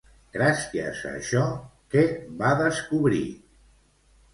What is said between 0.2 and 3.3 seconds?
Gràcies a això, què va descobrir?